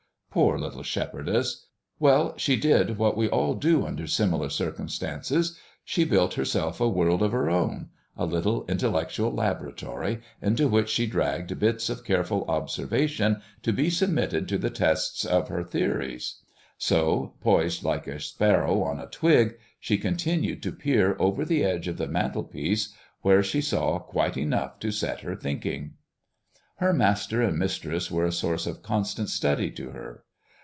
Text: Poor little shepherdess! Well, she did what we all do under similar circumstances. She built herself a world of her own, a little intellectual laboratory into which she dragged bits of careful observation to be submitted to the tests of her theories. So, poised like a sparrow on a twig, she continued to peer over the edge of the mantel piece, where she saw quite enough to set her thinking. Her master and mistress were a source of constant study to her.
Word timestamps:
Poor 0.33 0.57
little 0.57 0.81
shepherdess! 0.81 1.65
Well, 1.99 2.37
she 2.37 2.55
did 2.55 2.97
what 2.97 3.17
we 3.17 3.27
all 3.27 3.53
do 3.53 3.85
under 3.85 4.07
similar 4.07 4.47
circumstances. 4.49 5.59
She 5.83 6.05
built 6.05 6.35
herself 6.35 6.79
a 6.79 6.87
world 6.87 7.21
of 7.21 7.33
her 7.33 7.49
own, 7.49 7.89
a 8.15 8.25
little 8.25 8.65
intellectual 8.67 9.33
laboratory 9.33 10.21
into 10.41 10.69
which 10.69 10.87
she 10.89 11.05
dragged 11.05 11.59
bits 11.59 11.89
of 11.89 12.05
careful 12.05 12.45
observation 12.47 13.41
to 13.63 13.73
be 13.73 13.89
submitted 13.89 14.47
to 14.47 14.57
the 14.57 14.69
tests 14.69 15.25
of 15.25 15.49
her 15.49 15.65
theories. 15.65 16.37
So, 16.77 17.33
poised 17.41 17.83
like 17.83 18.07
a 18.07 18.17
sparrow 18.21 18.83
on 18.83 19.01
a 19.01 19.07
twig, 19.09 19.57
she 19.81 19.97
continued 19.97 20.63
to 20.63 20.71
peer 20.71 21.17
over 21.19 21.43
the 21.43 21.65
edge 21.65 21.89
of 21.89 21.97
the 21.97 22.07
mantel 22.07 22.45
piece, 22.45 22.93
where 23.21 23.43
she 23.43 23.59
saw 23.59 23.99
quite 23.99 24.37
enough 24.37 24.79
to 24.79 24.91
set 24.93 25.19
her 25.23 25.35
thinking. 25.35 25.95
Her 26.77 26.93
master 26.93 27.43
and 27.43 27.59
mistress 27.59 28.09
were 28.09 28.25
a 28.25 28.31
source 28.31 28.65
of 28.65 28.81
constant 28.81 29.29
study 29.29 29.69
to 29.69 29.91
her. 29.91 30.23